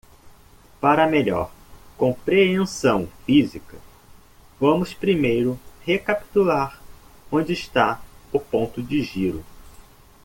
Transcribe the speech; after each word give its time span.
Para 0.79 1.05
melhor 1.05 1.51
compreensão 1.95 3.07
física, 3.23 3.77
vamos 4.59 4.95
primeiro 4.95 5.59
recapitular 5.85 6.81
onde 7.31 7.53
está 7.53 8.01
o 8.33 8.39
ponto 8.39 8.81
de 8.81 9.03
giro. 9.03 9.45